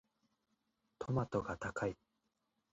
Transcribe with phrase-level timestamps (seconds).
[0.97, 1.95] トマトが高い。